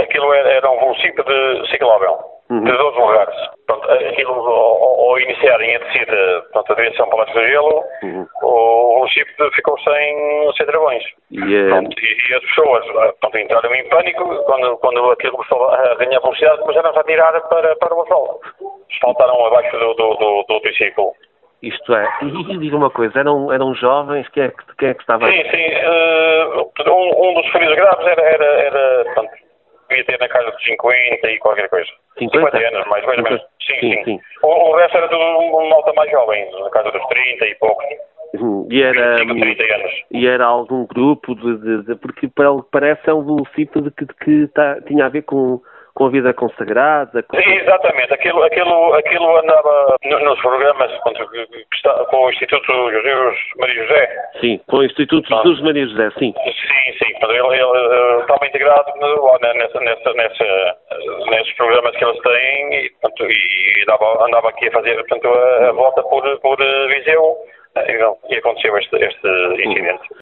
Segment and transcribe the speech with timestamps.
[0.00, 2.18] Aquilo era, era um velocípede de ciclóvel,
[2.50, 2.64] Uhum.
[2.64, 3.34] de 12 lugares.
[3.66, 8.26] Portanto, aquilo, ao, ao iniciarem a descida, portanto, a direção para o Gelo, Uhum.
[8.42, 11.02] o velocípede ficou sem, sem travões.
[11.30, 12.84] E, eh, Pronto, e, e as pessoas
[13.20, 17.74] pronto, entraram em pânico quando, quando aquilo começou a ganhar velocidade, começaram a tirar para,
[17.76, 18.40] para o asfalto.
[19.00, 21.12] Saltaram abaixo do, do, do, do triciclo.
[21.62, 24.94] isto é, e, e diga uma coisa, eram, eram jovens, quem é que, quem é
[24.94, 25.68] que estava Sim, sim.
[25.72, 26.46] eh,
[26.88, 29.01] um, um dos feridos graves era, era, era portanto,
[29.92, 31.90] devia ter na casa de 50 e qualquer coisa.
[32.18, 32.58] 50?
[32.58, 33.40] anos, mais, ou menos.
[33.66, 34.04] Sim, Sim, sim.
[34.04, 34.20] sim.
[34.42, 37.84] O, o resto era tudo uma malta mais jovem, na casa dos 30 e poucos.
[38.34, 38.66] Uhum.
[38.70, 39.92] E era, 25, 30 anos.
[40.10, 44.06] e era algum grupo de, de- de- porque para que parece é um velocípede que,
[44.24, 45.60] que tá- tinha a ver com,
[45.94, 48.14] com a vida consagrada, com, Sim, exatamente.
[48.14, 50.90] Aquilo, aquilo, aquilo andava no- nos programas
[52.10, 53.14] com o Instituto José
[53.58, 54.08] Maria José.
[54.40, 56.32] sim, com o Instituto Jesus Maria José, sim.
[56.32, 57.12] Sim, sim.
[57.22, 57.58] Ele, ele
[58.34, 58.92] estava integrado
[59.40, 64.48] na- nessa, nessa, nessa, eh, nesses programas que eles têm e, portanto, e andava, andava
[64.48, 67.36] aqui a fazer portanto, a, a volta por, por eh, Viseu
[67.76, 69.28] e, e aconteceu este, este
[69.64, 70.08] incidente.